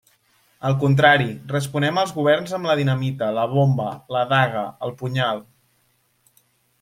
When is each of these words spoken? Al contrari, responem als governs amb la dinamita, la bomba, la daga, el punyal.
Al 0.67 0.75
contrari, 0.83 1.27
responem 1.51 1.99
als 2.03 2.13
governs 2.15 2.55
amb 2.57 2.69
la 2.69 2.77
dinamita, 2.79 3.27
la 3.39 3.43
bomba, 3.51 3.91
la 4.17 4.23
daga, 4.35 4.65
el 4.89 4.95
punyal. 5.03 5.43